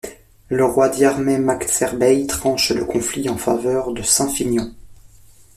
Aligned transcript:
Le 0.47 0.65
roi 0.65 0.89
Diarmait 0.89 1.37
mac 1.37 1.65
Cerbaill 1.69 2.25
tranche 2.25 2.71
le 2.71 2.85
conflit 2.85 3.29
en 3.29 3.37
faveur 3.37 3.93
de 3.93 4.01
saint 4.01 4.27
Finian. 4.29 4.71